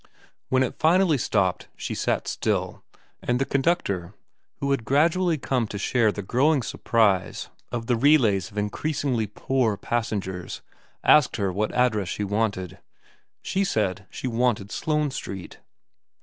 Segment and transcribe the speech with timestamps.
[0.49, 2.83] When it finally stopped she sat still;
[3.21, 4.15] and the conductor,
[4.59, 8.51] who had gradually come to share the growing surprise of the IX VERA 97 relays
[8.51, 10.63] of increasingly poor passengers,
[11.03, 12.79] asked her what address she wanted.
[13.43, 15.59] She said she wanted Sloane Street.